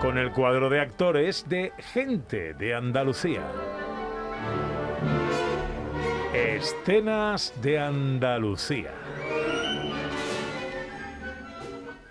Con 0.00 0.18
el 0.18 0.30
cuadro 0.30 0.68
de 0.68 0.80
actores 0.80 1.48
de 1.48 1.72
Gente 1.78 2.52
de 2.54 2.74
Andalucía. 2.74 3.42
Escenas 6.34 7.54
de 7.62 7.78
Andalucía. 7.78 8.92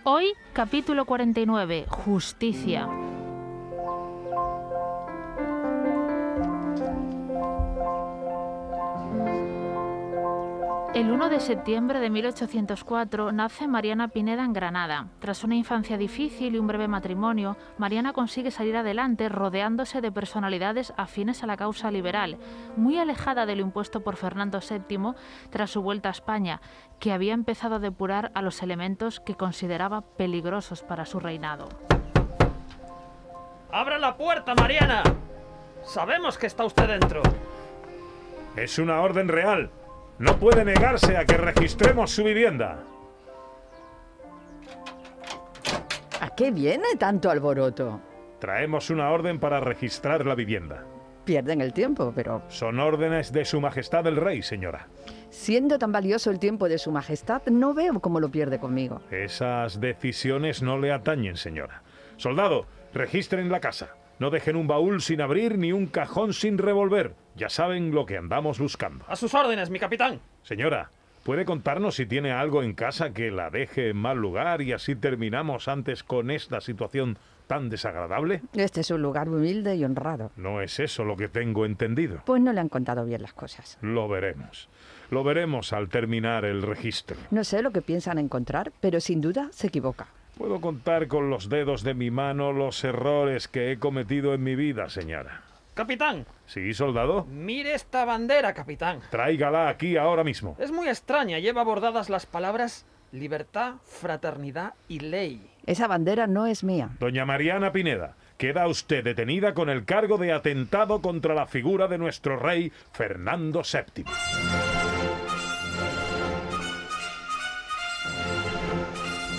Hoy, 0.03 0.33
capítulo 0.53 1.05
49, 1.05 1.85
Justicia. 1.87 2.89
El 10.95 11.11
1 11.11 11.27
de 11.27 11.41
septiembre 11.41 11.99
de 11.99 12.09
1804 12.09 13.33
nace 13.33 13.67
Mariana 13.67 14.07
Pineda 14.07 14.45
en 14.45 14.53
Granada. 14.53 15.09
Tras 15.19 15.43
una 15.43 15.55
infancia 15.55 15.97
difícil 15.97 16.55
y 16.55 16.57
un 16.57 16.67
breve 16.67 16.87
matrimonio, 16.87 17.57
Mariana 17.77 18.13
consigue 18.13 18.49
salir 18.49 18.77
adelante 18.77 19.27
rodeándose 19.27 19.99
de 19.99 20.13
personalidades 20.13 20.93
afines 20.95 21.43
a 21.43 21.47
la 21.47 21.57
causa 21.57 21.91
liberal, 21.91 22.37
muy 22.77 22.97
alejada 22.97 23.45
de 23.45 23.57
lo 23.57 23.63
impuesto 23.63 24.05
por 24.05 24.15
Fernando 24.15 24.61
VII 24.61 25.15
tras 25.49 25.71
su 25.71 25.81
vuelta 25.81 26.07
a 26.07 26.13
España, 26.13 26.61
que 26.97 27.11
había 27.11 27.33
empezado 27.33 27.75
a 27.75 27.79
depurar 27.79 28.31
a 28.33 28.41
los 28.41 28.63
elementos 28.63 29.19
que 29.19 29.35
consideraba 29.35 29.99
peligrosos 29.99 30.81
para 30.81 31.05
su 31.05 31.19
reinado. 31.19 31.67
¡Abra 33.69 33.99
la 33.99 34.15
puerta, 34.15 34.55
Mariana! 34.55 35.03
Sabemos 35.83 36.37
que 36.37 36.47
está 36.47 36.63
usted 36.63 36.87
dentro. 36.87 37.21
Es 38.55 38.79
una 38.79 39.01
orden 39.01 39.27
real. 39.27 39.69
No 40.17 40.37
puede 40.39 40.63
negarse 40.63 41.17
a 41.17 41.25
que 41.25 41.37
registremos 41.37 42.11
su 42.11 42.23
vivienda. 42.23 42.79
¿A 46.21 46.29
qué 46.35 46.51
viene 46.51 46.95
tanto 46.97 47.29
alboroto? 47.29 47.99
Traemos 48.39 48.89
una 48.89 49.11
orden 49.11 49.39
para 49.39 49.59
registrar 49.59 50.25
la 50.25 50.35
vivienda. 50.35 50.83
Pierden 51.25 51.59
el 51.61 51.73
tiempo, 51.73 52.13
pero 52.15 52.43
Son 52.49 52.79
órdenes 52.79 53.31
de 53.33 53.45
Su 53.45 53.59
Majestad 53.59 54.05
el 54.07 54.15
Rey, 54.17 54.41
señora. 54.41 54.87
siendo 55.29 55.77
tan 55.79 55.91
valioso 55.91 56.29
el 56.31 56.39
tiempo 56.39 56.69
de 56.69 56.77
Su 56.77 56.91
Majestad, 56.91 57.41
no 57.47 57.73
veo 57.73 57.99
cómo 57.99 58.19
lo 58.19 58.29
pierde 58.29 58.59
conmigo. 58.59 59.01
Esas 59.11 59.79
decisiones 59.81 60.61
no 60.61 60.77
le 60.77 60.91
atañen, 60.93 61.35
señora. 61.35 61.81
Soldado, 62.17 62.67
registren 62.93 63.49
la 63.49 63.59
casa. 63.59 63.89
No 64.17 64.29
dejen 64.29 64.55
un 64.55 64.67
baúl 64.67 65.01
sin 65.01 65.19
abrir 65.19 65.57
ni 65.57 65.73
un 65.73 65.87
cajón 65.87 66.33
sin 66.33 66.57
revolver. 66.57 67.15
Ya 67.35 67.49
saben 67.49 67.91
lo 67.93 68.05
que 68.05 68.17
andamos 68.17 68.59
buscando. 68.59 69.03
A 69.09 69.15
sus 69.17 69.33
órdenes, 69.33 69.69
mi 69.69 69.77
capitán. 69.77 70.21
Señora, 70.43 70.89
¿puede 71.23 71.43
contarnos 71.43 71.95
si 71.95 72.05
tiene 72.05 72.31
algo 72.31 72.63
en 72.63 72.73
casa 72.73 73.13
que 73.13 73.29
la 73.29 73.49
deje 73.49 73.89
en 73.89 73.97
mal 73.97 74.17
lugar 74.17 74.61
y 74.61 74.71
así 74.71 74.95
terminamos 74.95 75.67
antes 75.67 76.03
con 76.03 76.31
esta 76.31 76.61
situación 76.61 77.17
tan 77.47 77.69
desagradable? 77.69 78.41
Este 78.53 78.81
es 78.81 78.89
un 78.91 79.01
lugar 79.01 79.27
humilde 79.27 79.75
y 79.75 79.83
honrado. 79.83 80.31
No 80.37 80.61
es 80.61 80.79
eso 80.79 81.03
lo 81.03 81.17
que 81.17 81.27
tengo 81.27 81.65
entendido. 81.65 82.21
Pues 82.25 82.41
no 82.41 82.53
le 82.53 82.61
han 82.61 82.69
contado 82.69 83.03
bien 83.03 83.21
las 83.21 83.33
cosas. 83.33 83.77
Lo 83.81 84.07
veremos. 84.07 84.69
Lo 85.11 85.25
veremos 85.25 85.73
al 85.73 85.89
terminar 85.89 86.45
el 86.45 86.61
registro. 86.61 87.17
No 87.31 87.43
sé 87.43 87.61
lo 87.61 87.71
que 87.71 87.81
piensan 87.81 88.17
encontrar, 88.17 88.71
pero 88.79 89.01
sin 89.01 89.19
duda 89.19 89.49
se 89.51 89.67
equivoca. 89.67 90.07
Puedo 90.37 90.59
contar 90.59 91.07
con 91.07 91.29
los 91.29 91.49
dedos 91.49 91.83
de 91.83 91.93
mi 91.93 92.11
mano 92.11 92.51
los 92.51 92.83
errores 92.83 93.47
que 93.47 93.71
he 93.71 93.79
cometido 93.79 94.33
en 94.33 94.43
mi 94.43 94.55
vida, 94.55 94.89
señora. 94.89 95.41
Capitán, 95.73 96.25
¿Sí, 96.45 96.73
soldado? 96.73 97.25
mire 97.25 97.73
esta 97.73 98.05
bandera, 98.05 98.53
capitán. 98.53 98.99
Tráigala 99.11 99.67
aquí 99.69 99.97
ahora 99.97 100.23
mismo. 100.23 100.55
Es 100.59 100.71
muy 100.71 100.87
extraña, 100.87 101.39
lleva 101.39 101.63
bordadas 101.63 102.09
las 102.09 102.25
palabras 102.25 102.85
libertad, 103.11 103.75
fraternidad 103.83 104.73
y 104.87 104.99
ley. 104.99 105.49
Esa 105.65 105.87
bandera 105.87 106.27
no 106.27 106.47
es 106.47 106.63
mía. 106.63 106.89
Doña 106.99 107.25
Mariana 107.25 107.71
Pineda, 107.71 108.15
queda 108.37 108.67
usted 108.67 109.03
detenida 109.03 109.53
con 109.53 109.69
el 109.69 109.85
cargo 109.85 110.17
de 110.17 110.33
atentado 110.33 111.01
contra 111.01 111.33
la 111.33 111.45
figura 111.47 111.87
de 111.87 111.97
nuestro 111.97 112.37
rey 112.37 112.71
Fernando 112.91 113.61
VII. 113.61 114.05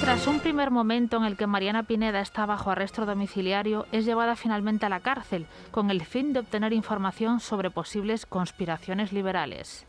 Tras 0.06 0.28
un 0.28 0.38
primer 0.38 0.70
momento 0.70 1.16
en 1.16 1.24
el 1.24 1.36
que 1.36 1.48
Mariana 1.48 1.82
Pineda 1.82 2.20
está 2.20 2.46
bajo 2.46 2.70
arresto 2.70 3.06
domiciliario, 3.06 3.86
es 3.90 4.04
llevada 4.04 4.36
finalmente 4.36 4.86
a 4.86 4.88
la 4.88 5.00
cárcel 5.00 5.46
con 5.72 5.90
el 5.90 6.00
fin 6.04 6.32
de 6.32 6.38
obtener 6.38 6.72
información 6.72 7.40
sobre 7.40 7.72
posibles 7.72 8.24
conspiraciones 8.24 9.12
liberales. 9.12 9.84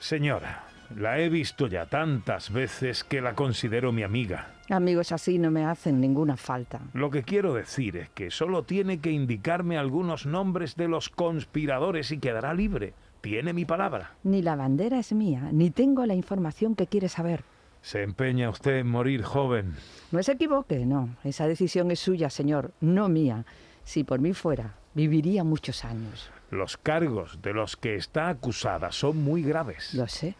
Señora, 0.00 0.64
la 0.96 1.20
he 1.20 1.28
visto 1.28 1.68
ya 1.68 1.86
tantas 1.86 2.52
veces 2.52 3.04
que 3.04 3.20
la 3.20 3.36
considero 3.36 3.92
mi 3.92 4.02
amiga. 4.02 4.48
Amigos 4.70 5.12
así 5.12 5.38
no 5.38 5.52
me 5.52 5.64
hacen 5.64 6.00
ninguna 6.00 6.36
falta. 6.36 6.80
Lo 6.92 7.08
que 7.08 7.22
quiero 7.22 7.54
decir 7.54 7.96
es 7.96 8.08
que 8.08 8.32
solo 8.32 8.64
tiene 8.64 8.98
que 8.98 9.12
indicarme 9.12 9.78
algunos 9.78 10.26
nombres 10.26 10.74
de 10.74 10.88
los 10.88 11.10
conspiradores 11.10 12.10
y 12.10 12.18
quedará 12.18 12.54
libre. 12.54 12.92
Tiene 13.20 13.52
mi 13.52 13.64
palabra. 13.64 14.14
Ni 14.24 14.42
la 14.42 14.56
bandera 14.56 14.98
es 14.98 15.12
mía, 15.12 15.48
ni 15.52 15.70
tengo 15.70 16.04
la 16.06 16.14
información 16.14 16.74
que 16.74 16.88
quiere 16.88 17.08
saber. 17.08 17.44
Se 17.86 18.02
empeña 18.02 18.50
usted 18.50 18.78
en 18.78 18.88
morir 18.88 19.22
joven. 19.22 19.76
No 20.10 20.20
se 20.20 20.32
equivoque, 20.32 20.84
no. 20.84 21.14
Esa 21.22 21.46
decisión 21.46 21.92
es 21.92 22.00
suya, 22.00 22.30
señor, 22.30 22.72
no 22.80 23.08
mía. 23.08 23.44
Si 23.84 24.02
por 24.02 24.18
mí 24.18 24.32
fuera, 24.32 24.74
viviría 24.94 25.44
muchos 25.44 25.84
años. 25.84 26.28
Los 26.50 26.78
cargos 26.78 27.40
de 27.42 27.52
los 27.52 27.76
que 27.76 27.94
está 27.94 28.28
acusada 28.28 28.90
son 28.90 29.18
muy 29.18 29.44
graves. 29.44 29.94
Lo 29.94 30.08
sé. 30.08 30.34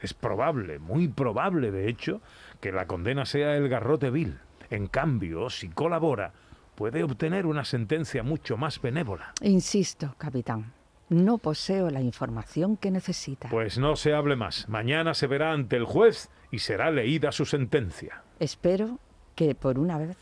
Es 0.00 0.14
probable, 0.14 0.78
muy 0.78 1.08
probable, 1.08 1.72
de 1.72 1.88
hecho, 1.88 2.20
que 2.60 2.70
la 2.70 2.86
condena 2.86 3.26
sea 3.26 3.56
el 3.56 3.68
garrote 3.68 4.10
vil. 4.10 4.38
En 4.70 4.86
cambio, 4.86 5.50
si 5.50 5.68
colabora, 5.68 6.34
puede 6.76 7.02
obtener 7.02 7.46
una 7.46 7.64
sentencia 7.64 8.22
mucho 8.22 8.56
más 8.56 8.80
benévola. 8.80 9.32
Insisto, 9.42 10.14
capitán. 10.18 10.75
No 11.08 11.38
poseo 11.38 11.90
la 11.90 12.00
información 12.00 12.76
que 12.76 12.90
necesita. 12.90 13.48
Pues 13.48 13.78
no 13.78 13.94
se 13.94 14.12
hable 14.12 14.34
más. 14.34 14.68
Mañana 14.68 15.14
se 15.14 15.28
verá 15.28 15.52
ante 15.52 15.76
el 15.76 15.84
juez 15.84 16.30
y 16.50 16.58
será 16.58 16.90
leída 16.90 17.30
su 17.30 17.44
sentencia. 17.44 18.24
Espero 18.40 18.98
que 19.36 19.54
por 19.54 19.78
una 19.78 19.98
vez 19.98 20.16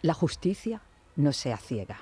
la 0.00 0.14
justicia 0.14 0.80
no 1.16 1.32
sea 1.32 1.58
ciega. 1.58 1.98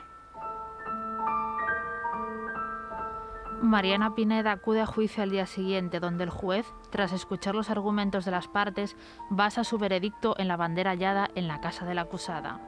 Mariana 3.60 4.14
Pineda 4.14 4.52
acude 4.52 4.80
a 4.82 4.86
juicio 4.86 5.24
al 5.24 5.30
día 5.30 5.46
siguiente, 5.46 5.98
donde 5.98 6.22
el 6.22 6.30
juez, 6.30 6.64
tras 6.90 7.12
escuchar 7.12 7.56
los 7.56 7.70
argumentos 7.70 8.24
de 8.24 8.30
las 8.30 8.46
partes, 8.46 8.96
basa 9.30 9.64
su 9.64 9.78
veredicto 9.78 10.36
en 10.38 10.46
la 10.46 10.56
bandera 10.56 10.92
hallada 10.92 11.28
en 11.34 11.48
la 11.48 11.60
casa 11.60 11.84
de 11.84 11.94
la 11.94 12.02
acusada. 12.02 12.60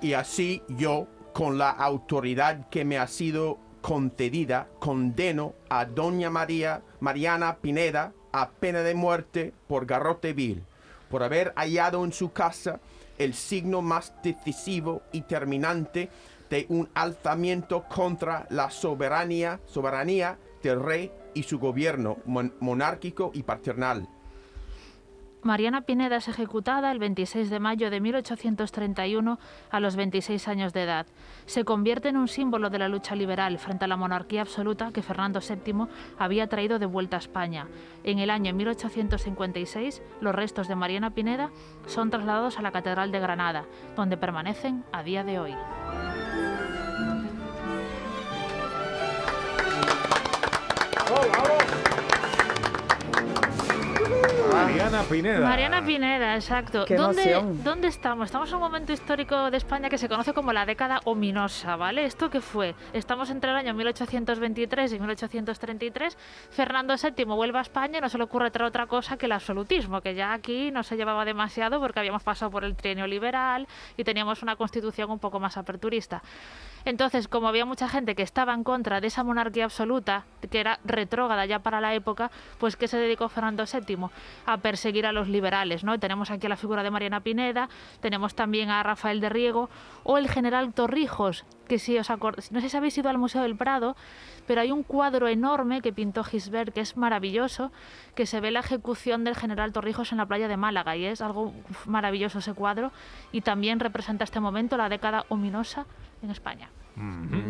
Y 0.00 0.14
así 0.14 0.62
yo, 0.68 1.06
con 1.34 1.58
la 1.58 1.68
autoridad 1.70 2.70
que 2.70 2.86
me 2.86 2.96
ha 2.96 3.08
sido 3.08 3.58
concedida, 3.82 4.68
condeno 4.78 5.52
a 5.68 5.84
doña 5.84 6.30
María 6.30 6.80
Mariana 7.00 7.56
Pineda 7.56 8.12
a 8.32 8.48
pena 8.48 8.80
de 8.80 8.94
muerte 8.94 9.52
por 9.68 9.84
garrote 9.84 10.32
vil, 10.32 10.62
por 11.10 11.22
haber 11.22 11.52
hallado 11.56 12.02
en 12.04 12.12
su 12.12 12.32
casa 12.32 12.80
el 13.18 13.34
signo 13.34 13.82
más 13.82 14.14
decisivo 14.22 15.02
y 15.12 15.20
terminante 15.22 16.08
de 16.48 16.64
un 16.70 16.88
alzamiento 16.94 17.84
contra 17.84 18.46
la 18.48 18.70
soberanía, 18.70 19.60
soberanía 19.66 20.38
del 20.62 20.82
rey 20.82 21.10
y 21.34 21.42
su 21.42 21.58
gobierno 21.58 22.18
mon- 22.24 22.54
monárquico 22.60 23.30
y 23.34 23.42
paternal. 23.42 24.08
Mariana 25.42 25.80
Pineda 25.80 26.16
es 26.16 26.28
ejecutada 26.28 26.92
el 26.92 27.00
26 27.00 27.50
de 27.50 27.58
mayo 27.58 27.90
de 27.90 28.00
1831 28.00 29.40
a 29.70 29.80
los 29.80 29.96
26 29.96 30.46
años 30.46 30.72
de 30.72 30.84
edad. 30.84 31.06
Se 31.46 31.64
convierte 31.64 32.08
en 32.08 32.16
un 32.16 32.28
símbolo 32.28 32.70
de 32.70 32.78
la 32.78 32.88
lucha 32.88 33.16
liberal 33.16 33.58
frente 33.58 33.84
a 33.84 33.88
la 33.88 33.96
monarquía 33.96 34.42
absoluta 34.42 34.92
que 34.92 35.02
Fernando 35.02 35.40
VII 35.40 35.88
había 36.16 36.46
traído 36.46 36.78
de 36.78 36.86
vuelta 36.86 37.16
a 37.16 37.20
España. 37.20 37.66
En 38.04 38.20
el 38.20 38.30
año 38.30 38.54
1856, 38.54 40.00
los 40.20 40.34
restos 40.34 40.68
de 40.68 40.76
Mariana 40.76 41.10
Pineda 41.10 41.50
son 41.86 42.10
trasladados 42.10 42.58
a 42.58 42.62
la 42.62 42.70
Catedral 42.70 43.10
de 43.10 43.18
Granada, 43.18 43.64
donde 43.96 44.16
permanecen 44.16 44.84
a 44.92 45.02
día 45.02 45.24
de 45.24 45.40
hoy. 45.40 45.54
Mariana 54.82 55.08
Pineda. 55.08 55.48
Mariana 55.48 55.84
Pineda, 55.84 56.34
exacto. 56.34 56.84
Qué 56.84 56.96
¿Dónde, 56.96 57.22
emoción. 57.22 57.62
¿Dónde 57.62 57.86
estamos? 57.86 58.26
Estamos 58.26 58.48
en 58.48 58.56
un 58.56 58.62
momento 58.62 58.92
histórico 58.92 59.48
de 59.48 59.56
España 59.56 59.88
que 59.88 59.96
se 59.96 60.08
conoce 60.08 60.32
como 60.32 60.52
la 60.52 60.66
década 60.66 61.00
ominosa, 61.04 61.76
¿vale? 61.76 62.04
¿Esto 62.04 62.30
qué 62.30 62.40
fue? 62.40 62.74
Estamos 62.92 63.30
entre 63.30 63.52
el 63.52 63.56
año 63.56 63.74
1823 63.74 64.92
y 64.92 64.98
1833. 64.98 66.18
Fernando 66.50 66.96
VII 66.96 67.24
vuelve 67.26 67.58
a 67.58 67.60
España 67.60 67.98
y 67.98 68.00
no 68.00 68.08
se 68.08 68.18
le 68.18 68.24
ocurre 68.24 68.50
traer 68.50 68.66
otra 68.66 68.86
cosa 68.88 69.16
que 69.16 69.26
el 69.26 69.32
absolutismo, 69.32 70.00
que 70.00 70.16
ya 70.16 70.32
aquí 70.32 70.72
no 70.72 70.82
se 70.82 70.96
llevaba 70.96 71.24
demasiado 71.24 71.78
porque 71.78 72.00
habíamos 72.00 72.24
pasado 72.24 72.50
por 72.50 72.64
el 72.64 72.74
trienio 72.74 73.06
liberal 73.06 73.68
y 73.96 74.02
teníamos 74.02 74.42
una 74.42 74.56
constitución 74.56 75.12
un 75.12 75.20
poco 75.20 75.38
más 75.38 75.56
aperturista. 75.56 76.22
Entonces, 76.84 77.28
como 77.28 77.46
había 77.46 77.64
mucha 77.64 77.88
gente 77.88 78.16
que 78.16 78.22
estaba 78.22 78.52
en 78.54 78.64
contra 78.64 79.00
de 79.00 79.06
esa 79.06 79.22
monarquía 79.22 79.64
absoluta, 79.64 80.24
que 80.50 80.58
era 80.58 80.80
retrógrada 80.84 81.46
ya 81.46 81.60
para 81.60 81.80
la 81.80 81.94
época, 81.94 82.32
pues 82.58 82.76
que 82.76 82.88
se 82.88 82.96
dedicó 82.96 83.28
Fernando 83.28 83.64
VII 83.64 84.08
a 84.46 84.56
perseguir 84.72 85.04
a 85.04 85.12
los 85.12 85.28
liberales, 85.28 85.84
¿no? 85.84 85.98
Tenemos 85.98 86.30
aquí 86.30 86.48
la 86.48 86.56
figura 86.56 86.82
de 86.82 86.90
Mariana 86.90 87.20
Pineda, 87.20 87.68
tenemos 88.00 88.34
también 88.34 88.70
a 88.70 88.82
Rafael 88.82 89.20
de 89.20 89.28
Riego 89.28 89.68
o 90.02 90.16
el 90.16 90.30
general 90.30 90.72
Torrijos, 90.72 91.44
que 91.68 91.78
si 91.78 91.98
os 91.98 92.08
acordáis, 92.08 92.50
no 92.52 92.58
sé 92.62 92.70
si 92.70 92.76
habéis 92.78 92.96
ido 92.96 93.10
al 93.10 93.18
Museo 93.18 93.42
del 93.42 93.54
Prado, 93.54 93.96
pero 94.46 94.62
hay 94.62 94.72
un 94.72 94.82
cuadro 94.82 95.28
enorme 95.28 95.82
que 95.82 95.92
pintó 95.92 96.24
Gisbert, 96.24 96.72
que 96.72 96.80
es 96.80 96.96
maravilloso, 96.96 97.70
que 98.14 98.24
se 98.24 98.40
ve 98.40 98.50
la 98.50 98.60
ejecución 98.60 99.24
del 99.24 99.36
general 99.36 99.74
Torrijos 99.74 100.10
en 100.10 100.16
la 100.16 100.24
playa 100.24 100.48
de 100.48 100.56
Málaga 100.56 100.96
y 100.96 101.04
es 101.04 101.20
algo 101.20 101.52
maravilloso 101.84 102.38
ese 102.38 102.54
cuadro 102.54 102.92
y 103.30 103.42
también 103.42 103.78
representa 103.78 104.24
este 104.24 104.40
momento, 104.40 104.78
la 104.78 104.88
década 104.88 105.26
ominosa 105.28 105.84
en 106.22 106.30
España. 106.30 106.70
Ujú. 106.96 107.41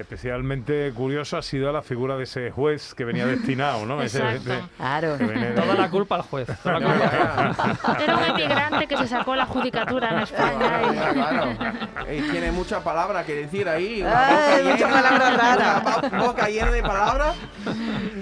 Especialmente 0.00 0.92
curioso 0.94 1.36
ha 1.36 1.42
sido 1.42 1.70
la 1.72 1.82
figura 1.82 2.16
de 2.16 2.24
ese 2.24 2.50
juez 2.50 2.94
que 2.94 3.04
venía 3.04 3.26
destinado, 3.26 3.84
¿no? 3.84 4.02
Ese- 4.02 4.18
Exacto. 4.18 4.52
ese- 4.54 4.62
Claro. 4.78 5.18
que 5.18 5.24
viene 5.24 5.50
de- 5.50 5.60
Toda 5.60 5.74
la 5.74 5.90
culpa 5.90 6.14
al 6.16 6.22
juez. 6.22 6.48
toda 6.62 6.80
la 6.80 6.86
culpa. 6.86 7.96
Era 8.02 8.16
un 8.16 8.24
emigrante 8.24 8.86
que 8.86 8.96
se 8.96 9.06
sacó 9.08 9.36
la 9.36 9.44
judicatura 9.46 10.10
en 10.10 10.18
España. 10.20 10.58
Ah, 10.62 10.82
y- 10.90 11.14
claro. 11.14 12.12
Y 12.12 12.22
tiene 12.30 12.50
mucha 12.50 12.82
palabra 12.82 13.24
que 13.24 13.34
decir 13.34 13.68
ahí. 13.68 14.00
una 14.02 14.28
Ay, 14.54 14.62
boca 14.62 14.72
mucha 14.72 14.86
llena- 14.88 15.02
palabra 15.02 15.30
rara. 15.36 15.82
Una 16.10 16.18
bo- 16.18 16.26
boca 16.28 16.48
llena 16.48 16.70
de 16.70 16.82
palabras. 16.82 17.36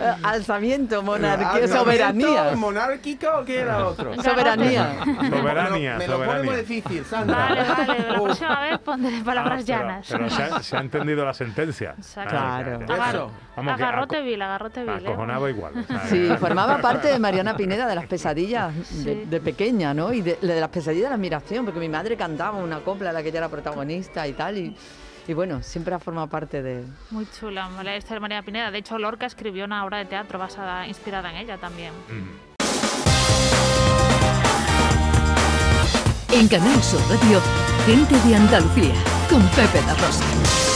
Eh, 0.00 0.14
Alzamiento, 0.22 1.02
monarquía, 1.02 1.68
soberanía. 1.68 2.52
¿Monárquico 2.56 3.26
o 3.40 3.44
qué 3.44 3.60
era 3.60 3.86
otro? 3.86 4.14
Soberanía. 4.22 4.96
Soberanía, 5.30 5.96
Me 5.98 6.06
lo 6.06 6.14
pone 6.18 6.26
soberanía. 6.26 6.50
muy 6.52 6.60
difícil, 6.60 7.04
Sandra. 7.04 7.36
Vale, 7.36 7.62
vale, 7.68 8.08
la 8.08 8.14
próxima 8.14 8.60
vez 8.62 8.78
pondré 8.80 9.20
palabras 9.22 9.60
Ah, 9.60 9.64
pero- 9.66 9.78
llanas. 9.78 10.06
Pero, 10.10 10.30
se, 10.30 10.42
ha, 10.42 10.62
se 10.62 10.76
ha 10.76 10.80
entendido 10.80 11.24
la 11.24 11.34
sentencia. 11.34 11.94
Exacto. 11.98 12.30
Claro. 12.30 12.80
Agar- 12.88 13.14
Eso. 13.14 13.30
Vamos, 13.56 13.72
agarrote 13.74 14.22
vil, 14.22 14.40
agarrote 14.42 14.80
vil. 14.82 14.90
¿eh? 14.90 15.08
Acojonaba 15.08 15.50
igual. 15.50 15.72
o 15.78 15.82
sea, 15.82 16.06
Sí, 16.06 16.28
eh, 16.30 16.36
formaba 16.38 16.78
parte 16.78 17.08
de 17.08 17.18
Mariana 17.18 17.56
Pineda 17.56 17.86
de 17.86 17.94
las 17.94 18.06
pesadillas 18.06 18.74
de, 19.04 19.14
Sí. 19.14 19.24
de 19.28 19.40
pequeña, 19.40 19.92
¿no? 19.94 20.12
Y 20.12 20.22
de, 20.22 20.38
de 20.40 20.60
las 20.60 20.68
pesadillas 20.68 21.04
de 21.04 21.08
la 21.10 21.14
admiración, 21.16 21.64
porque 21.64 21.80
mi 21.80 21.88
madre 21.88 22.16
cantaba 22.16 22.58
una 22.58 22.78
copla 22.80 23.08
en 23.08 23.14
la 23.14 23.22
que 23.22 23.30
ella 23.30 23.38
era 23.38 23.48
protagonista 23.48 24.26
y 24.28 24.32
tal. 24.34 24.56
Y, 24.58 24.76
y 25.28 25.34
bueno, 25.34 25.62
siempre 25.62 25.94
ha 25.94 25.98
formado 25.98 26.26
parte 26.26 26.62
de. 26.62 26.84
Muy 27.10 27.26
chula 27.38 27.68
la 27.84 27.96
historia 27.96 28.14
de 28.16 28.20
María 28.20 28.42
Pineda. 28.42 28.70
De 28.70 28.78
hecho, 28.78 28.98
Lorca 28.98 29.26
escribió 29.26 29.66
una 29.66 29.84
obra 29.84 29.98
de 29.98 30.06
teatro 30.06 30.38
basada, 30.38 30.86
inspirada 30.88 31.30
en 31.30 31.36
ella 31.36 31.58
también. 31.58 31.92
En 36.32 36.48
Canal 36.48 36.82
Sur 36.82 37.00
Radio, 37.10 37.40
gente 37.84 38.18
de 38.26 38.36
Andalucía, 38.36 38.94
con 39.28 39.46
Pepe 39.50 39.82
da 39.86 39.94
Rosa. 39.94 40.67